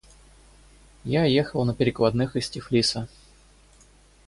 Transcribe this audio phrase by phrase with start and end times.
[1.03, 3.07] Я ехал на перекладных из Тифлиса.